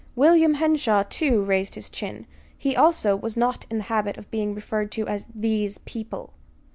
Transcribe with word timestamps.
William 0.15 0.55
Henshaw, 0.55 1.03
too, 1.07 1.43
raised 1.43 1.75
his 1.75 1.87
chin. 1.87 2.25
He, 2.57 2.75
also, 2.75 3.15
was 3.15 3.37
not 3.37 3.67
in 3.69 3.77
the 3.77 3.83
habit 3.83 4.17
of 4.17 4.31
being 4.31 4.55
referred 4.55 4.91
to 4.93 5.05
as 5.05 5.27
"these 5.31 5.77
people." 5.77 6.33